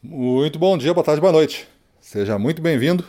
Muito 0.00 0.60
bom 0.60 0.78
dia, 0.78 0.94
boa 0.94 1.02
tarde, 1.02 1.20
boa 1.20 1.32
noite. 1.32 1.66
Seja 2.00 2.38
muito 2.38 2.62
bem-vindo 2.62 3.04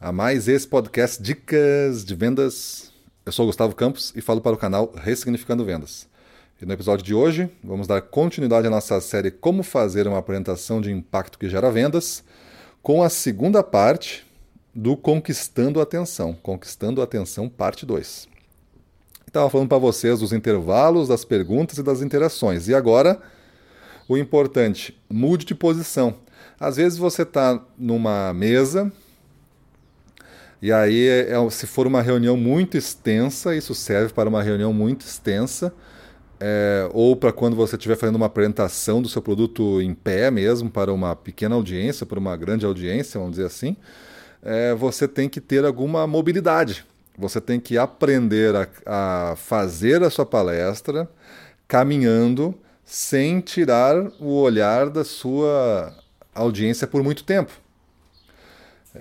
a 0.00 0.10
mais 0.10 0.48
esse 0.48 0.66
podcast 0.66 1.22
Dicas 1.22 2.04
de 2.04 2.16
Vendas. 2.16 2.92
Eu 3.24 3.30
sou 3.30 3.44
o 3.44 3.46
Gustavo 3.46 3.76
Campos 3.76 4.12
e 4.16 4.20
falo 4.20 4.40
para 4.40 4.54
o 4.54 4.56
canal 4.56 4.92
Ressignificando 4.96 5.64
Vendas. 5.64 6.08
E 6.60 6.66
no 6.66 6.72
episódio 6.72 7.04
de 7.04 7.14
hoje, 7.14 7.48
vamos 7.62 7.86
dar 7.86 8.02
continuidade 8.02 8.66
à 8.66 8.70
nossa 8.70 9.00
série 9.00 9.30
Como 9.30 9.62
Fazer 9.62 10.08
uma 10.08 10.18
Apresentação 10.18 10.80
de 10.80 10.90
Impacto 10.90 11.38
que 11.38 11.48
Gera 11.48 11.70
Vendas, 11.70 12.24
com 12.82 13.00
a 13.00 13.08
segunda 13.08 13.62
parte 13.62 14.26
do 14.74 14.96
Conquistando 14.96 15.78
a 15.78 15.84
Atenção, 15.84 16.36
Conquistando 16.42 17.00
a 17.02 17.04
Atenção, 17.04 17.48
parte 17.48 17.86
2. 17.86 18.26
Estava 19.28 19.48
falando 19.48 19.68
para 19.68 19.78
vocês 19.78 20.18
dos 20.18 20.32
intervalos, 20.32 21.06
das 21.06 21.24
perguntas 21.24 21.78
e 21.78 21.84
das 21.84 22.02
interações. 22.02 22.66
E 22.66 22.74
agora 22.74 23.22
o 24.08 24.16
importante, 24.16 24.98
mude 25.08 25.44
de 25.44 25.54
posição. 25.54 26.16
Às 26.58 26.76
vezes 26.76 26.98
você 26.98 27.22
está 27.22 27.60
numa 27.78 28.32
mesa 28.32 28.92
e 30.64 30.72
aí, 30.72 31.08
é, 31.08 31.32
é, 31.32 31.50
se 31.50 31.66
for 31.66 31.86
uma 31.86 32.00
reunião 32.00 32.38
muito 32.38 32.78
extensa, 32.78 33.54
isso 33.54 33.74
serve 33.74 34.14
para 34.14 34.30
uma 34.30 34.42
reunião 34.42 34.72
muito 34.72 35.04
extensa, 35.04 35.74
é, 36.40 36.88
ou 36.94 37.14
para 37.14 37.30
quando 37.32 37.54
você 37.54 37.76
estiver 37.76 37.96
fazendo 37.96 38.16
uma 38.16 38.24
apresentação 38.24 39.02
do 39.02 39.08
seu 39.10 39.20
produto 39.20 39.82
em 39.82 39.92
pé 39.92 40.30
mesmo, 40.30 40.70
para 40.70 40.90
uma 40.90 41.14
pequena 41.14 41.54
audiência, 41.54 42.06
para 42.06 42.18
uma 42.18 42.34
grande 42.34 42.64
audiência, 42.64 43.20
vamos 43.20 43.36
dizer 43.36 43.46
assim, 43.46 43.76
é, 44.42 44.74
você 44.74 45.06
tem 45.06 45.28
que 45.28 45.38
ter 45.38 45.66
alguma 45.66 46.06
mobilidade. 46.06 46.82
Você 47.18 47.42
tem 47.42 47.60
que 47.60 47.76
aprender 47.76 48.56
a, 48.56 48.66
a 48.86 49.36
fazer 49.36 50.02
a 50.02 50.08
sua 50.08 50.24
palestra 50.24 51.06
caminhando 51.68 52.54
sem 52.84 53.40
tirar 53.40 53.96
o 54.20 54.40
olhar 54.40 54.90
da 54.90 55.04
sua 55.04 55.94
audiência 56.34 56.86
por 56.86 57.02
muito 57.02 57.24
tempo. 57.24 57.52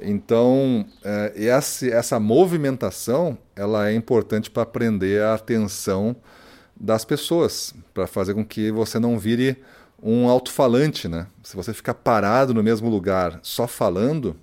Então, 0.01 0.85
é, 1.03 1.45
essa, 1.45 2.19
movimentação 2.19 3.37
ela 3.55 3.89
é 3.89 3.93
importante 3.93 4.49
para 4.49 4.65
prender 4.65 5.21
a 5.21 5.35
atenção 5.35 6.15
das 6.75 7.05
pessoas, 7.05 7.73
para 7.93 8.07
fazer 8.07 8.33
com 8.33 8.43
que 8.43 8.71
você 8.71 8.97
não 8.97 9.19
vire 9.19 9.61
um 10.01 10.27
alto-falante. 10.27 11.07
Né? 11.07 11.27
Se 11.43 11.55
você 11.55 11.73
ficar 11.73 11.93
parado 11.93 12.53
no 12.53 12.63
mesmo 12.63 12.89
lugar 12.89 13.39
só 13.43 13.67
falando, 13.67 14.35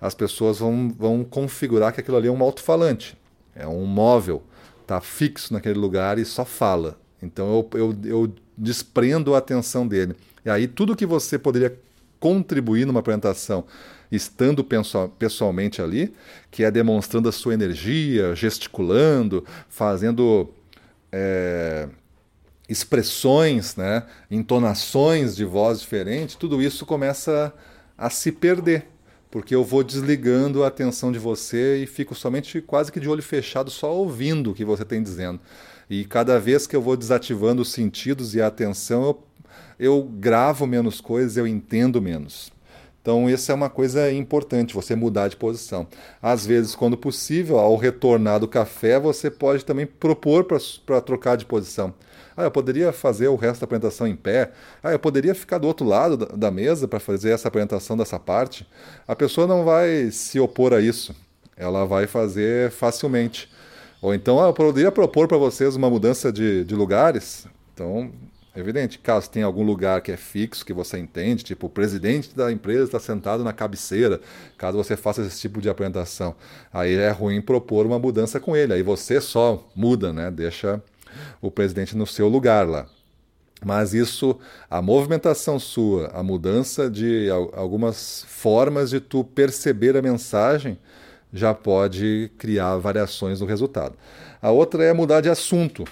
as 0.00 0.14
pessoas 0.14 0.58
vão, 0.58 0.92
vão 0.98 1.22
configurar 1.22 1.92
que 1.92 2.00
aquilo 2.00 2.16
ali 2.16 2.26
é 2.26 2.32
um 2.32 2.42
alto-falante, 2.42 3.16
é 3.54 3.66
um 3.68 3.84
móvel, 3.84 4.42
está 4.82 5.00
fixo 5.00 5.52
naquele 5.52 5.78
lugar 5.78 6.18
e 6.18 6.24
só 6.24 6.44
fala. 6.44 6.98
Então 7.22 7.68
eu, 7.74 7.78
eu, 7.78 7.96
eu 8.04 8.34
desprendo 8.60 9.34
a 9.34 9.38
atenção 9.38 9.88
dele. 9.88 10.14
E 10.44 10.50
aí 10.50 10.68
tudo 10.68 10.94
que 10.94 11.06
você 11.06 11.38
poderia 11.38 11.76
contribuir 12.18 12.86
numa 12.86 13.00
apresentação 13.00 13.64
estando 14.12 14.66
pessoalmente 15.18 15.80
ali, 15.80 16.12
que 16.50 16.64
é 16.64 16.70
demonstrando 16.70 17.28
a 17.28 17.32
sua 17.32 17.54
energia, 17.54 18.34
gesticulando, 18.34 19.44
fazendo 19.68 20.52
é, 21.12 21.88
expressões, 22.68 23.76
né, 23.76 24.04
entonações 24.30 25.36
de 25.36 25.44
voz 25.44 25.80
diferentes, 25.80 26.34
tudo 26.34 26.60
isso 26.60 26.84
começa 26.84 27.54
a 27.96 28.10
se 28.10 28.32
perder, 28.32 28.88
porque 29.30 29.54
eu 29.54 29.64
vou 29.64 29.84
desligando 29.84 30.64
a 30.64 30.68
atenção 30.68 31.12
de 31.12 31.18
você 31.18 31.82
e 31.82 31.86
fico 31.86 32.14
somente 32.14 32.60
quase 32.60 32.90
que 32.90 32.98
de 32.98 33.08
olho 33.08 33.22
fechado, 33.22 33.70
só 33.70 33.94
ouvindo 33.94 34.50
o 34.50 34.54
que 34.54 34.64
você 34.64 34.84
tem 34.84 35.02
dizendo. 35.02 35.40
E 35.90 36.04
cada 36.04 36.38
vez 36.38 36.68
que 36.68 36.76
eu 36.76 36.80
vou 36.80 36.96
desativando 36.96 37.62
os 37.62 37.72
sentidos 37.72 38.36
e 38.36 38.40
a 38.40 38.46
atenção, 38.46 39.02
eu, 39.02 39.24
eu 39.78 40.02
gravo 40.04 40.64
menos 40.64 41.00
coisas, 41.00 41.36
eu 41.36 41.48
entendo 41.48 42.00
menos. 42.00 42.52
Então, 43.02 43.28
isso 43.28 43.50
é 43.50 43.54
uma 43.54 43.68
coisa 43.68 44.12
importante, 44.12 44.74
você 44.74 44.94
mudar 44.94 45.26
de 45.26 45.36
posição. 45.36 45.88
Às 46.22 46.46
vezes, 46.46 46.76
quando 46.76 46.96
possível, 46.96 47.58
ao 47.58 47.74
retornar 47.76 48.38
do 48.38 48.46
café, 48.46 49.00
você 49.00 49.28
pode 49.28 49.64
também 49.64 49.84
propor 49.84 50.44
para 50.44 51.00
trocar 51.00 51.36
de 51.36 51.44
posição. 51.44 51.92
Ah, 52.36 52.44
eu 52.44 52.50
poderia 52.50 52.92
fazer 52.92 53.26
o 53.26 53.36
resto 53.36 53.60
da 53.60 53.64
apresentação 53.64 54.06
em 54.06 54.14
pé. 54.14 54.52
Ah, 54.82 54.92
eu 54.92 54.98
poderia 54.98 55.34
ficar 55.34 55.58
do 55.58 55.66
outro 55.66 55.84
lado 55.84 56.16
da 56.16 56.50
mesa 56.50 56.86
para 56.86 57.00
fazer 57.00 57.30
essa 57.30 57.48
apresentação 57.48 57.96
dessa 57.96 58.18
parte. 58.18 58.64
A 59.08 59.16
pessoa 59.16 59.46
não 59.46 59.64
vai 59.64 60.10
se 60.12 60.38
opor 60.38 60.72
a 60.72 60.80
isso. 60.80 61.16
Ela 61.56 61.84
vai 61.84 62.06
fazer 62.06 62.70
facilmente. 62.70 63.50
Ou 64.00 64.14
então, 64.14 64.40
ah, 64.40 64.46
eu 64.46 64.52
poderia 64.52 64.90
propor 64.90 65.28
para 65.28 65.36
vocês 65.36 65.76
uma 65.76 65.90
mudança 65.90 66.32
de, 66.32 66.64
de 66.64 66.74
lugares. 66.74 67.46
Então, 67.74 68.10
evidente, 68.56 68.98
caso 68.98 69.30
tenha 69.30 69.44
algum 69.44 69.62
lugar 69.62 70.00
que 70.00 70.10
é 70.10 70.16
fixo, 70.16 70.64
que 70.64 70.72
você 70.72 70.98
entende, 70.98 71.44
tipo 71.44 71.66
o 71.66 71.70
presidente 71.70 72.34
da 72.34 72.50
empresa 72.50 72.84
está 72.84 72.98
sentado 72.98 73.44
na 73.44 73.52
cabeceira, 73.52 74.20
caso 74.56 74.76
você 74.76 74.96
faça 74.96 75.22
esse 75.22 75.40
tipo 75.40 75.60
de 75.60 75.68
apresentação, 75.68 76.34
aí 76.72 76.94
é 76.94 77.10
ruim 77.10 77.40
propor 77.40 77.86
uma 77.86 77.98
mudança 77.98 78.40
com 78.40 78.56
ele. 78.56 78.72
Aí 78.72 78.82
você 78.82 79.20
só 79.20 79.68
muda, 79.74 80.12
né? 80.12 80.30
Deixa 80.30 80.82
o 81.40 81.50
presidente 81.50 81.96
no 81.96 82.06
seu 82.06 82.28
lugar 82.28 82.66
lá. 82.66 82.86
Mas 83.62 83.92
isso, 83.92 84.38
a 84.70 84.80
movimentação 84.80 85.58
sua, 85.58 86.08
a 86.14 86.22
mudança 86.22 86.88
de 86.88 87.28
algumas 87.52 88.24
formas 88.26 88.88
de 88.88 89.00
tu 89.00 89.22
perceber 89.22 89.96
a 89.96 90.02
mensagem, 90.02 90.78
já 91.32 91.54
pode 91.54 92.30
criar 92.38 92.76
variações 92.76 93.40
no 93.40 93.46
resultado. 93.46 93.94
A 94.40 94.50
outra 94.50 94.84
é 94.84 94.92
mudar 94.92 95.20
de 95.20 95.28
assunto. 95.28 95.84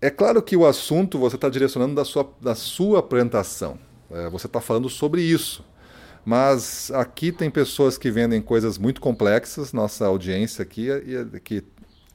É 0.00 0.10
claro 0.10 0.42
que 0.42 0.56
o 0.56 0.66
assunto 0.66 1.18
você 1.18 1.36
está 1.36 1.48
direcionando 1.48 1.94
da 1.94 2.04
sua, 2.04 2.30
da 2.40 2.54
sua 2.54 2.98
apresentação. 2.98 3.78
É, 4.10 4.28
você 4.28 4.46
está 4.46 4.60
falando 4.60 4.88
sobre 4.88 5.22
isso. 5.22 5.64
Mas 6.24 6.90
aqui 6.92 7.30
tem 7.30 7.50
pessoas 7.50 7.98
que 7.98 8.10
vendem 8.10 8.40
coisas 8.40 8.78
muito 8.78 9.00
complexas. 9.00 9.72
Nossa 9.72 10.06
audiência 10.06 10.62
aqui 10.62 10.90
é, 10.90 10.96
é 11.34 11.40
que 11.40 11.62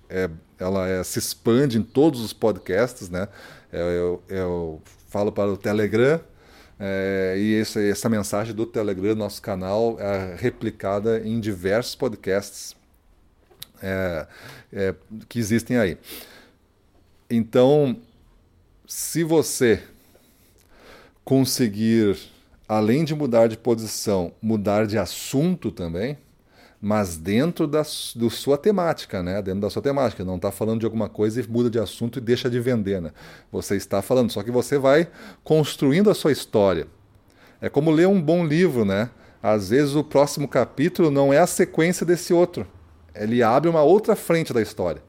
é, 0.09 0.29
ela 0.57 0.87
é, 0.87 1.03
se 1.03 1.19
expande 1.19 1.77
em 1.77 1.83
todos 1.83 2.21
os 2.21 2.33
podcasts, 2.33 3.09
né? 3.09 3.27
Eu, 3.71 3.85
eu, 3.85 4.23
eu 4.29 4.81
falo 5.07 5.31
para 5.31 5.51
o 5.51 5.57
Telegram, 5.57 6.19
é, 6.79 7.35
e 7.37 7.59
essa, 7.59 7.81
essa 7.81 8.07
mensagem 8.07 8.55
do 8.55 8.65
Telegram, 8.65 9.13
nosso 9.13 9.41
canal, 9.41 9.99
é 9.99 10.35
replicada 10.37 11.19
em 11.19 11.39
diversos 11.39 11.93
podcasts 11.93 12.73
é, 13.81 14.27
é, 14.71 14.95
que 15.27 15.39
existem 15.39 15.77
aí. 15.77 15.97
Então, 17.29 17.97
se 18.87 19.23
você 19.23 19.83
conseguir, 21.25 22.17
além 22.67 23.03
de 23.03 23.13
mudar 23.13 23.47
de 23.47 23.57
posição, 23.57 24.31
mudar 24.41 24.87
de 24.87 24.97
assunto 24.97 25.71
também, 25.71 26.17
mas 26.81 27.17
dentro 27.17 27.67
da 27.67 27.83
do 28.15 28.29
sua 28.29 28.57
temática, 28.57 29.21
né? 29.21 29.41
Dentro 29.41 29.61
da 29.61 29.69
sua 29.69 29.81
temática. 29.81 30.23
Não 30.23 30.37
está 30.37 30.51
falando 30.51 30.79
de 30.79 30.85
alguma 30.85 31.09
coisa 31.09 31.41
e 31.41 31.47
muda 31.47 31.69
de 31.69 31.79
assunto 31.79 32.19
e 32.19 32.21
deixa 32.21 32.49
de 32.49 32.59
vender, 32.59 33.01
né? 33.01 33.11
Você 33.51 33.75
está 33.75 34.01
falando, 34.01 34.31
só 34.31 34.41
que 34.43 34.51
você 34.51 34.77
vai 34.77 35.07
construindo 35.43 36.09
a 36.09 36.13
sua 36.13 36.31
história. 36.31 36.87
É 37.61 37.67
como 37.67 37.91
ler 37.91 38.07
um 38.07 38.21
bom 38.21 38.45
livro, 38.45 38.85
né? 38.85 39.09
Às 39.43 39.69
vezes 39.69 39.95
o 39.95 40.03
próximo 40.03 40.47
capítulo 40.47 41.11
não 41.11 41.33
é 41.33 41.37
a 41.37 41.47
sequência 41.47 42.05
desse 42.05 42.33
outro. 42.33 42.65
Ele 43.13 43.43
abre 43.43 43.69
uma 43.69 43.81
outra 43.81 44.15
frente 44.15 44.53
da 44.53 44.61
história. 44.61 45.01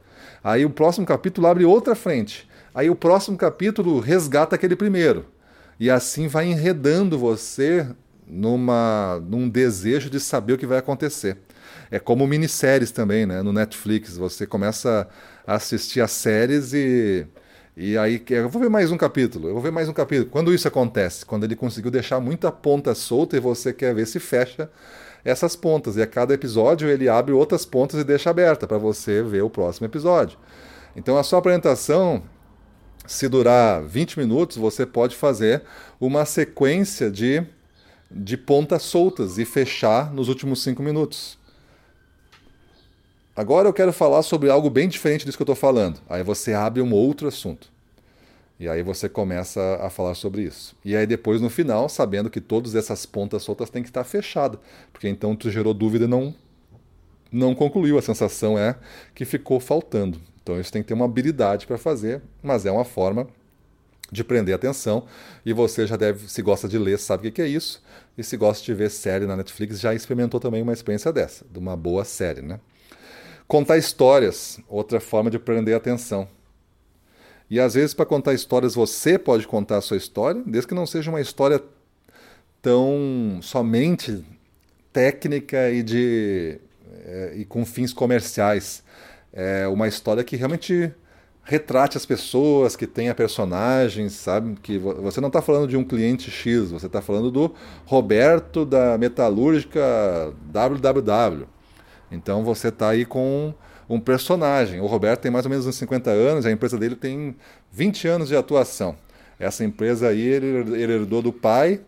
Aí 0.43 0.65
o 0.65 0.69
próximo 0.69 1.05
capítulo 1.05 1.47
abre 1.47 1.63
outra 1.63 1.95
frente. 1.95 2.49
Aí 2.73 2.89
o 2.89 2.95
próximo 2.95 3.37
capítulo 3.37 3.99
resgata 3.99 4.55
aquele 4.55 4.75
primeiro. 4.75 5.25
E 5.79 5.89
assim 5.89 6.27
vai 6.27 6.47
enredando 6.47 7.17
você 7.17 7.87
numa, 8.27 9.21
num 9.27 9.49
desejo 9.49 10.09
de 10.09 10.19
saber 10.19 10.53
o 10.53 10.57
que 10.57 10.65
vai 10.65 10.77
acontecer. 10.77 11.37
É 11.89 11.99
como 11.99 12.27
minisséries 12.27 12.91
também, 12.91 13.25
né? 13.25 13.41
No 13.41 13.53
Netflix. 13.53 14.17
Você 14.17 14.45
começa 14.45 15.07
a 15.45 15.55
assistir 15.55 16.01
as 16.01 16.11
séries 16.11 16.73
e. 16.73 17.25
E 17.75 17.97
aí, 17.97 18.21
eu 18.29 18.49
vou 18.49 18.61
ver 18.61 18.69
mais 18.69 18.91
um 18.91 18.97
capítulo, 18.97 19.47
eu 19.47 19.53
vou 19.53 19.63
ver 19.63 19.71
mais 19.71 19.87
um 19.87 19.93
capítulo. 19.93 20.29
Quando 20.29 20.53
isso 20.53 20.67
acontece? 20.67 21.25
Quando 21.25 21.45
ele 21.45 21.55
conseguiu 21.55 21.89
deixar 21.89 22.19
muita 22.19 22.51
ponta 22.51 22.93
solta 22.93 23.37
e 23.37 23.39
você 23.39 23.71
quer 23.71 23.95
ver 23.95 24.05
se 24.05 24.19
fecha 24.19 24.69
essas 25.23 25.55
pontas. 25.55 25.95
E 25.95 26.01
a 26.01 26.07
cada 26.07 26.33
episódio 26.33 26.89
ele 26.89 27.07
abre 27.07 27.33
outras 27.33 27.65
pontas 27.65 27.99
e 27.99 28.03
deixa 28.03 28.29
aberta 28.29 28.67
para 28.67 28.77
você 28.77 29.23
ver 29.23 29.41
o 29.41 29.49
próximo 29.49 29.87
episódio. 29.87 30.37
Então 30.95 31.17
a 31.17 31.23
sua 31.23 31.39
apresentação, 31.39 32.23
se 33.05 33.27
durar 33.27 33.83
20 33.83 34.19
minutos, 34.19 34.57
você 34.57 34.85
pode 34.85 35.15
fazer 35.15 35.63
uma 35.99 36.25
sequência 36.25 37.09
de, 37.09 37.43
de 38.09 38.37
pontas 38.37 38.83
soltas 38.83 39.37
e 39.37 39.45
fechar 39.45 40.13
nos 40.13 40.27
últimos 40.27 40.61
5 40.63 40.81
minutos. 40.83 41.39
Agora 43.35 43.67
eu 43.67 43.73
quero 43.73 43.93
falar 43.93 44.23
sobre 44.23 44.49
algo 44.49 44.69
bem 44.69 44.89
diferente 44.89 45.25
disso 45.25 45.37
que 45.37 45.41
eu 45.41 45.45
estou 45.45 45.55
falando. 45.55 45.99
Aí 46.09 46.21
você 46.21 46.53
abre 46.53 46.81
um 46.81 46.93
outro 46.93 47.27
assunto. 47.29 47.69
E 48.59 48.67
aí 48.67 48.83
você 48.83 49.07
começa 49.07 49.79
a 49.81 49.89
falar 49.89 50.13
sobre 50.15 50.43
isso. 50.43 50.75
E 50.83 50.95
aí 50.95 51.07
depois 51.07 51.39
no 51.39 51.49
final, 51.49 51.87
sabendo 51.87 52.29
que 52.29 52.41
todas 52.41 52.75
essas 52.75 53.05
pontas 53.05 53.41
soltas 53.41 53.69
têm 53.69 53.81
que 53.81 53.89
estar 53.89 54.03
fechadas, 54.03 54.59
porque 54.91 55.07
então 55.07 55.35
tu 55.35 55.49
gerou 55.49 55.73
dúvida 55.73 56.05
e 56.05 56.07
não 56.07 56.35
não 57.31 57.55
concluiu. 57.55 57.97
A 57.97 58.01
sensação 58.01 58.59
é 58.59 58.75
que 59.15 59.23
ficou 59.23 59.59
faltando. 59.59 60.19
Então 60.43 60.59
isso 60.59 60.71
tem 60.71 60.81
que 60.81 60.89
ter 60.89 60.93
uma 60.93 61.05
habilidade 61.05 61.65
para 61.65 61.77
fazer, 61.77 62.21
mas 62.43 62.65
é 62.65 62.71
uma 62.71 62.83
forma 62.83 63.27
de 64.11 64.25
prender 64.25 64.53
atenção. 64.53 65.05
E 65.45 65.53
você 65.53 65.87
já 65.87 65.95
deve, 65.95 66.29
se 66.29 66.41
gosta 66.41 66.67
de 66.67 66.77
ler, 66.77 66.99
sabe 66.99 67.29
o 67.29 67.31
que 67.31 67.41
é 67.41 67.47
isso. 67.47 67.81
E 68.17 68.23
se 68.23 68.35
gosta 68.35 68.63
de 68.63 68.73
ver 68.73 68.91
série 68.91 69.25
na 69.25 69.37
Netflix, 69.37 69.79
já 69.79 69.93
experimentou 69.93 70.39
também 70.39 70.61
uma 70.61 70.73
experiência 70.73 71.13
dessa, 71.13 71.45
de 71.49 71.57
uma 71.57 71.77
boa 71.77 72.03
série, 72.03 72.41
né? 72.41 72.59
Contar 73.51 73.77
histórias, 73.77 74.61
outra 74.69 75.01
forma 75.01 75.29
de 75.29 75.37
prender 75.37 75.73
a 75.73 75.77
atenção. 75.77 76.25
E 77.49 77.59
às 77.59 77.73
vezes, 77.73 77.93
para 77.93 78.05
contar 78.05 78.33
histórias, 78.33 78.75
você 78.75 79.19
pode 79.19 79.45
contar 79.45 79.75
a 79.75 79.81
sua 79.81 79.97
história, 79.97 80.41
desde 80.45 80.69
que 80.69 80.73
não 80.73 80.85
seja 80.85 81.09
uma 81.09 81.19
história 81.19 81.61
tão 82.61 83.41
somente 83.41 84.23
técnica 84.93 85.69
e, 85.69 85.83
de, 85.83 86.61
é, 87.03 87.33
e 87.39 87.43
com 87.43 87.65
fins 87.65 87.91
comerciais. 87.91 88.85
É 89.33 89.67
uma 89.67 89.89
história 89.89 90.23
que 90.23 90.37
realmente 90.37 90.89
retrate 91.43 91.97
as 91.97 92.05
pessoas, 92.05 92.77
que 92.77 92.87
tenha 92.87 93.13
personagens, 93.13 94.13
sabe? 94.13 94.55
Que 94.63 94.77
você 94.77 95.19
não 95.19 95.27
está 95.27 95.41
falando 95.41 95.67
de 95.67 95.75
um 95.75 95.83
cliente 95.83 96.31
X, 96.31 96.71
você 96.71 96.85
está 96.85 97.01
falando 97.01 97.29
do 97.29 97.53
Roberto 97.85 98.65
da 98.65 98.97
metalúrgica 98.97 100.33
WWW. 100.53 101.49
Então 102.11 102.43
você 102.43 102.67
está 102.67 102.89
aí 102.89 103.05
com 103.05 103.53
um 103.89 103.99
personagem. 103.99 104.79
O 104.79 104.85
Roberto 104.85 105.21
tem 105.21 105.31
mais 105.31 105.45
ou 105.45 105.49
menos 105.49 105.65
uns 105.65 105.75
50 105.75 106.09
anos, 106.09 106.45
a 106.45 106.51
empresa 106.51 106.77
dele 106.77 106.95
tem 106.95 107.35
20 107.71 108.07
anos 108.07 108.27
de 108.29 108.35
atuação. 108.35 108.95
Essa 109.39 109.63
empresa 109.63 110.07
aí 110.07 110.21
ele, 110.21 110.75
ele 110.81 110.93
herdou 110.93 111.21
do 111.21 111.33
pai, 111.33 111.81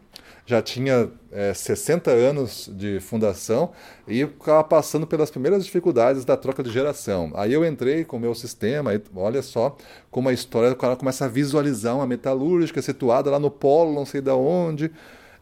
já 0.45 0.61
tinha 0.61 1.09
é, 1.31 1.53
60 1.53 2.11
anos 2.11 2.69
de 2.73 2.99
fundação 2.99 3.71
e 4.07 4.21
estava 4.21 4.63
passando 4.63 5.07
pelas 5.07 5.31
primeiras 5.31 5.63
dificuldades 5.63 6.25
da 6.25 6.35
troca 6.35 6.61
de 6.61 6.71
geração. 6.71 7.31
Aí 7.35 7.53
eu 7.53 7.65
entrei 7.65 8.03
com 8.03 8.17
o 8.17 8.19
meu 8.19 8.35
sistema, 8.35 8.93
e 8.93 9.01
olha 9.15 9.41
só 9.41 9.77
como 10.11 10.29
a 10.29 10.33
história, 10.33 10.71
o 10.71 10.75
cara 10.75 10.95
começa 10.95 11.25
a 11.25 11.27
visualizar 11.27 11.95
uma 11.95 12.07
metalúrgica 12.07 12.81
situada 12.81 13.29
lá 13.29 13.39
no 13.39 13.49
polo, 13.49 13.93
não 13.93 14.05
sei 14.05 14.19
de 14.19 14.31
onde. 14.31 14.91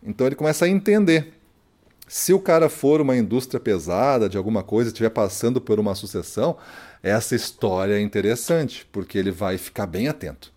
Então 0.04 0.28
ele 0.28 0.36
começa 0.36 0.66
a 0.66 0.70
entender. 0.70 1.41
Se 2.14 2.34
o 2.34 2.42
cara 2.42 2.68
for 2.68 3.00
uma 3.00 3.16
indústria 3.16 3.58
pesada 3.58 4.28
de 4.28 4.36
alguma 4.36 4.62
coisa, 4.62 4.90
estiver 4.90 5.12
passando 5.12 5.62
por 5.62 5.80
uma 5.80 5.96
sucessão, 5.96 6.58
essa 7.02 7.34
história 7.38 7.94
é 7.94 8.02
interessante, 8.02 8.86
porque 8.92 9.18
ele 9.18 9.32
vai 9.32 9.58
ficar 9.58 9.88
bem 9.88 10.10
atento. 10.10 10.52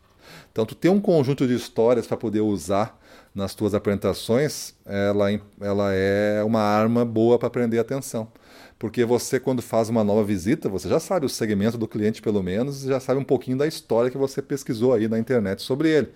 Então, 0.50 0.66
tu 0.66 0.74
ter 0.74 0.88
um 0.88 0.98
conjunto 0.98 1.46
de 1.46 1.54
histórias 1.54 2.08
para 2.08 2.16
poder 2.16 2.40
usar 2.40 3.00
nas 3.32 3.54
tuas 3.54 3.72
apresentações, 3.72 4.74
ela, 4.84 5.30
ela 5.60 5.92
é 5.92 6.42
uma 6.42 6.60
arma 6.60 7.04
boa 7.04 7.38
para 7.38 7.48
prender 7.48 7.78
atenção. 7.78 8.26
Porque 8.76 9.04
você, 9.04 9.38
quando 9.38 9.62
faz 9.62 9.88
uma 9.88 10.02
nova 10.02 10.24
visita, 10.24 10.68
você 10.68 10.88
já 10.88 10.98
sabe 10.98 11.24
o 11.24 11.28
segmento 11.28 11.78
do 11.78 11.86
cliente, 11.86 12.20
pelo 12.20 12.42
menos, 12.42 12.80
já 12.82 12.98
sabe 12.98 13.20
um 13.20 13.24
pouquinho 13.24 13.58
da 13.58 13.66
história 13.68 14.10
que 14.10 14.18
você 14.18 14.42
pesquisou 14.42 14.92
aí 14.92 15.06
na 15.06 15.20
internet 15.20 15.62
sobre 15.62 15.88
ele. 15.88 16.08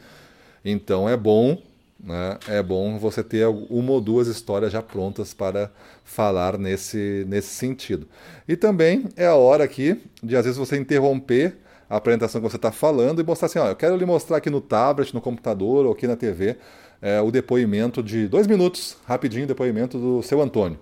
Então 0.64 1.08
é 1.08 1.16
bom, 1.16 1.62
né, 2.02 2.38
é 2.48 2.62
bom 2.62 2.98
você 2.98 3.22
ter 3.22 3.46
uma 3.46 3.92
ou 3.92 4.00
duas 4.00 4.28
histórias 4.28 4.72
já 4.72 4.80
prontas 4.80 5.34
para 5.34 5.70
falar 6.04 6.56
nesse, 6.58 7.24
nesse 7.28 7.48
sentido. 7.48 8.08
E 8.46 8.56
também 8.56 9.04
é 9.16 9.26
a 9.26 9.34
hora 9.34 9.64
aqui 9.64 10.00
de, 10.22 10.36
às 10.36 10.44
vezes, 10.44 10.58
você 10.58 10.76
interromper 10.76 11.56
a 11.90 11.96
apresentação 11.96 12.40
que 12.40 12.48
você 12.48 12.56
está 12.56 12.70
falando 12.70 13.20
e 13.20 13.24
mostrar 13.24 13.46
assim, 13.46 13.58
ó, 13.58 13.68
eu 13.68 13.76
quero 13.76 13.96
lhe 13.96 14.04
mostrar 14.04 14.36
aqui 14.36 14.50
no 14.50 14.60
tablet, 14.60 15.14
no 15.14 15.20
computador 15.20 15.86
ou 15.86 15.92
aqui 15.92 16.06
na 16.06 16.16
TV 16.16 16.56
é, 17.00 17.20
o 17.20 17.30
depoimento 17.30 18.02
de 18.02 18.28
dois 18.28 18.46
minutos, 18.46 18.96
rapidinho, 19.06 19.46
depoimento 19.46 19.98
do 19.98 20.22
seu 20.22 20.40
Antônio. 20.40 20.78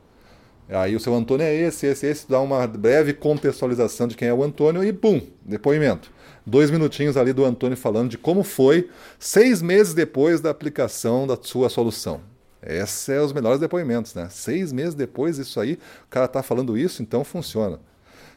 Aí 0.69 0.97
o 0.97 1.01
seu 1.01 1.15
Antônio 1.15 1.45
é 1.45 1.55
esse, 1.55 1.87
esse, 1.87 2.07
esse, 2.07 2.29
dá 2.29 2.41
uma 2.41 2.67
breve 2.67 3.13
contextualização 3.13 4.09
de 4.09 4.17
quem 4.17 4.29
é 4.29 4.35
o 4.35 4.43
Antônio 4.43 4.83
e 4.83 4.93
pum, 4.93 5.21
depoimento. 5.45 6.11
Dois 6.45 6.71
minutinhos 6.71 7.17
ali 7.17 7.33
do 7.33 7.45
Antônio 7.45 7.77
falando 7.77 8.11
de 8.11 8.19
como 8.19 8.43
foi 8.43 8.89
seis 9.19 9.63
meses 9.63 9.95
depois 9.95 10.41
da 10.41 10.51
aplicação 10.51 11.27
da 11.27 11.37
sua 11.41 11.69
solução. 11.69 12.21
Esses 12.63 12.91
são 12.91 13.25
os 13.25 13.33
melhores 13.33 13.61
depoimentos, 13.61 14.15
né? 14.15 14.29
Seis 14.29 14.73
meses 14.73 14.95
depois 14.95 15.37
disso 15.37 15.61
aí, 15.61 15.75
o 15.75 16.11
cara 16.11 16.27
está 16.27 16.43
falando 16.43 16.77
isso, 16.77 17.01
então 17.01 17.23
funciona. 17.23 17.79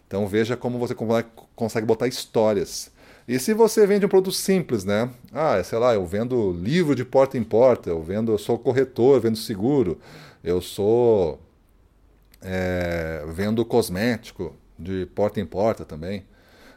Então 0.07 0.27
veja 0.27 0.55
como 0.55 0.77
você 0.77 0.95
consegue 1.55 1.85
botar 1.85 2.07
histórias. 2.07 2.91
E 3.27 3.39
se 3.39 3.53
você 3.53 3.85
vende 3.85 4.05
um 4.05 4.09
produto 4.09 4.33
simples, 4.33 4.83
né? 4.83 5.09
Ah, 5.31 5.63
sei 5.63 5.77
lá, 5.77 5.93
eu 5.93 6.05
vendo 6.05 6.51
livro 6.51 6.95
de 6.95 7.05
porta 7.05 7.37
em 7.37 7.43
porta, 7.43 7.89
eu 7.89 8.01
vendo, 8.01 8.31
eu 8.31 8.37
sou 8.37 8.57
corretor, 8.57 9.17
eu 9.17 9.21
vendo 9.21 9.37
seguro, 9.37 9.99
eu 10.43 10.61
sou 10.61 11.39
é, 12.41 13.23
vendo 13.27 13.65
cosmético 13.65 14.55
de 14.77 15.05
porta 15.07 15.39
em 15.39 15.45
porta 15.45 15.83
também. 15.83 16.25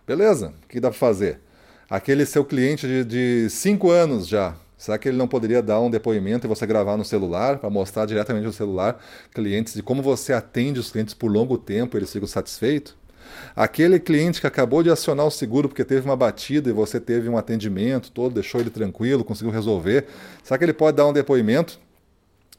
Beleza, 0.06 0.52
o 0.64 0.68
que 0.68 0.80
dá 0.80 0.90
para 0.90 0.98
fazer? 0.98 1.40
Aquele 1.88 2.26
seu 2.26 2.44
cliente 2.44 2.86
de, 2.86 3.04
de 3.04 3.50
cinco 3.50 3.90
anos 3.90 4.26
já, 4.26 4.56
será 4.76 4.98
que 4.98 5.08
ele 5.08 5.16
não 5.16 5.28
poderia 5.28 5.62
dar 5.62 5.80
um 5.80 5.90
depoimento 5.90 6.46
e 6.46 6.48
você 6.48 6.66
gravar 6.66 6.96
no 6.96 7.04
celular 7.04 7.58
para 7.58 7.70
mostrar 7.70 8.06
diretamente 8.06 8.46
no 8.46 8.52
celular 8.52 8.98
clientes 9.32 9.74
de 9.74 9.82
como 9.82 10.02
você 10.02 10.32
atende 10.32 10.80
os 10.80 10.90
clientes 10.90 11.14
por 11.14 11.30
longo 11.30 11.56
tempo 11.58 11.96
eles 11.96 12.12
ficam 12.12 12.26
satisfeitos? 12.26 12.96
Aquele 13.54 14.00
cliente 14.00 14.40
que 14.40 14.46
acabou 14.46 14.82
de 14.82 14.90
acionar 14.90 15.26
o 15.26 15.30
seguro 15.30 15.68
porque 15.68 15.84
teve 15.84 16.04
uma 16.04 16.16
batida 16.16 16.68
e 16.68 16.72
você 16.72 16.98
teve 16.98 17.28
um 17.28 17.36
atendimento 17.36 18.10
todo, 18.10 18.34
deixou 18.34 18.60
ele 18.60 18.70
tranquilo, 18.70 19.24
conseguiu 19.24 19.52
resolver. 19.52 20.06
Será 20.42 20.58
que 20.58 20.64
ele 20.64 20.72
pode 20.72 20.96
dar 20.96 21.06
um 21.06 21.12
depoimento? 21.12 21.78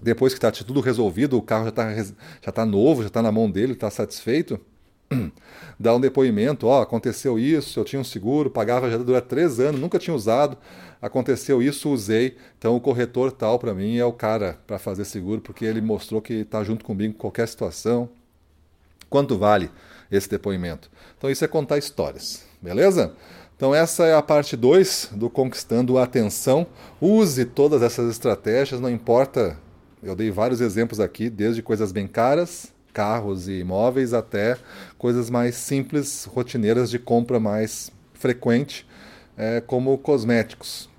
Depois 0.01 0.33
que 0.33 0.37
está 0.37 0.51
tudo 0.51 0.81
resolvido, 0.81 1.37
o 1.37 1.41
carro 1.41 1.63
já 1.65 1.69
está 1.69 2.15
já 2.41 2.51
tá 2.51 2.65
novo, 2.65 3.01
já 3.01 3.07
está 3.07 3.21
na 3.21 3.31
mão 3.31 3.49
dele, 3.49 3.73
está 3.73 3.89
satisfeito? 3.89 4.59
Dá 5.79 5.95
um 5.95 5.99
depoimento, 5.99 6.67
ó, 6.67 6.81
aconteceu 6.81 7.37
isso, 7.39 7.79
eu 7.79 7.85
tinha 7.85 7.99
um 7.99 8.03
seguro, 8.03 8.49
pagava 8.49 8.89
já 8.89 8.97
durante 8.97 9.25
três 9.25 9.59
anos, 9.59 9.79
nunca 9.79 9.99
tinha 9.99 10.15
usado, 10.15 10.57
aconteceu 11.01 11.61
isso, 11.61 11.89
usei, 11.89 12.37
então 12.57 12.75
o 12.75 12.81
corretor 12.81 13.31
tal 13.31 13.59
para 13.59 13.73
mim 13.73 13.97
é 13.97 14.05
o 14.05 14.13
cara 14.13 14.59
para 14.65 14.79
fazer 14.79 15.05
seguro, 15.05 15.41
porque 15.41 15.65
ele 15.65 15.81
mostrou 15.81 16.21
que 16.21 16.33
está 16.33 16.63
junto 16.63 16.83
comigo 16.83 17.13
em 17.13 17.17
qualquer 17.17 17.47
situação. 17.47 18.09
Quanto 19.09 19.37
vale? 19.37 19.69
esse 20.15 20.29
depoimento. 20.29 20.89
Então 21.17 21.29
isso 21.29 21.43
é 21.43 21.47
contar 21.47 21.77
histórias, 21.77 22.43
beleza? 22.61 23.13
Então 23.55 23.73
essa 23.73 24.05
é 24.05 24.15
a 24.15 24.21
parte 24.21 24.55
2 24.55 25.11
do 25.13 25.29
Conquistando 25.29 25.97
a 25.97 26.03
Atenção. 26.03 26.67
Use 26.99 27.45
todas 27.45 27.81
essas 27.81 28.09
estratégias, 28.11 28.79
não 28.79 28.89
importa, 28.89 29.57
eu 30.03 30.15
dei 30.15 30.29
vários 30.29 30.61
exemplos 30.61 30.99
aqui, 30.99 31.29
desde 31.29 31.61
coisas 31.61 31.91
bem 31.91 32.07
caras, 32.07 32.73
carros 32.93 33.47
e 33.47 33.59
imóveis, 33.59 34.13
até 34.13 34.57
coisas 34.97 35.29
mais 35.29 35.55
simples, 35.55 36.25
rotineiras 36.25 36.89
de 36.89 36.99
compra 36.99 37.39
mais 37.39 37.91
frequente, 38.13 38.87
é, 39.37 39.61
como 39.61 39.97
cosméticos. 39.97 40.89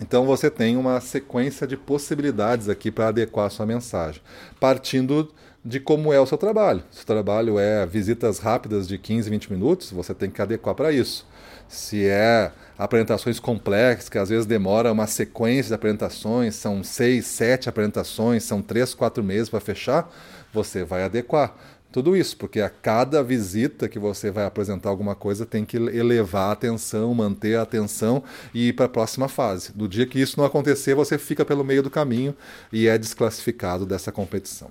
Então 0.00 0.24
você 0.24 0.50
tem 0.50 0.76
uma 0.76 1.00
sequência 1.00 1.66
de 1.66 1.76
possibilidades 1.76 2.68
aqui 2.68 2.90
para 2.90 3.08
adequar 3.08 3.46
a 3.46 3.50
sua 3.50 3.66
mensagem, 3.66 4.22
partindo 4.58 5.32
de 5.64 5.78
como 5.78 6.12
é 6.12 6.20
o 6.20 6.26
seu 6.26 6.38
trabalho. 6.38 6.82
Se 6.90 7.02
o 7.02 7.06
trabalho 7.06 7.58
é 7.58 7.86
visitas 7.86 8.38
rápidas 8.38 8.88
de 8.88 8.96
15, 8.96 9.28
20 9.28 9.52
minutos, 9.52 9.90
você 9.90 10.14
tem 10.14 10.30
que 10.30 10.40
adequar 10.40 10.74
para 10.74 10.90
isso. 10.90 11.26
Se 11.68 12.06
é 12.06 12.50
apresentações 12.78 13.38
complexas, 13.38 14.08
que 14.08 14.18
às 14.18 14.30
vezes 14.30 14.46
demora 14.46 14.90
uma 14.90 15.06
sequência 15.06 15.68
de 15.68 15.74
apresentações, 15.74 16.56
são 16.56 16.82
seis, 16.82 17.26
sete 17.26 17.68
apresentações, 17.68 18.42
são 18.42 18.62
três, 18.62 18.94
quatro 18.94 19.22
meses 19.22 19.48
para 19.48 19.60
fechar, 19.60 20.10
você 20.52 20.82
vai 20.82 21.04
adequar. 21.04 21.54
Tudo 21.92 22.16
isso, 22.16 22.36
porque 22.36 22.60
a 22.60 22.70
cada 22.70 23.20
visita 23.22 23.88
que 23.88 23.98
você 23.98 24.30
vai 24.30 24.44
apresentar 24.44 24.88
alguma 24.88 25.16
coisa 25.16 25.44
tem 25.44 25.64
que 25.64 25.76
elevar 25.76 26.50
a 26.50 26.52
atenção, 26.52 27.12
manter 27.12 27.56
a 27.56 27.62
atenção 27.62 28.22
e 28.54 28.68
ir 28.68 28.72
para 28.74 28.86
a 28.86 28.88
próxima 28.88 29.28
fase. 29.28 29.72
Do 29.72 29.88
dia 29.88 30.06
que 30.06 30.20
isso 30.20 30.38
não 30.38 30.46
acontecer, 30.46 30.94
você 30.94 31.18
fica 31.18 31.44
pelo 31.44 31.64
meio 31.64 31.82
do 31.82 31.90
caminho 31.90 32.34
e 32.72 32.86
é 32.86 32.96
desclassificado 32.96 33.84
dessa 33.84 34.12
competição. 34.12 34.70